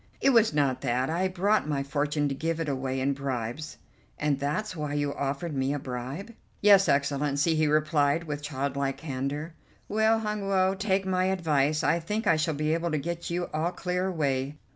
[0.19, 1.11] "It was not that.
[1.11, 3.77] I brought my fortune to give it away in bribes."
[4.17, 9.53] "And that's why you offered me a bribe?" "Yes, Excellency," he replied with childlike candour.
[9.87, 11.83] "Well, Hun Woe, take my advice.
[11.83, 14.57] I think I shall be able to get you all clear away.